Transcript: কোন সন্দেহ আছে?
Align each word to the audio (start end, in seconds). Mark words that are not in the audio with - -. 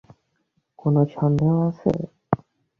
কোন 0.79 0.95
সন্দেহ 1.13 1.53
আছে? 1.67 1.91